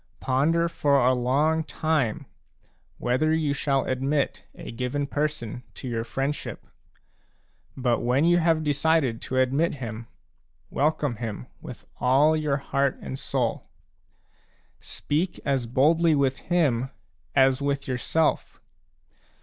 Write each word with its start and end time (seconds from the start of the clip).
Ponder 0.19 0.67
for 0.67 1.05
a 1.05 1.13
long 1.13 1.63
time 1.63 2.25
whether 2.97 3.31
you 3.35 3.53
shall 3.53 3.85
admit 3.85 4.43
a 4.55 4.71
given 4.71 5.05
person 5.05 5.61
to 5.75 5.87
your 5.87 6.03
friendship; 6.03 6.65
but 7.77 7.99
when 7.99 8.25
you 8.25 8.39
have 8.39 8.63
decided 8.63 9.21
to 9.21 9.37
admit 9.37 9.75
him, 9.75 10.07
welcome 10.71 11.17
him 11.17 11.45
with 11.61 11.85
all 11.99 12.35
your 12.35 12.57
heart 12.57 12.97
and 12.99 13.19
soul. 13.19 13.69
Speak 14.79 15.39
as 15.45 15.67
boldly 15.67 16.15
with 16.15 16.39
him 16.49 16.89
as 17.35 17.61
with 17.61 17.87
yourself. 17.87 18.59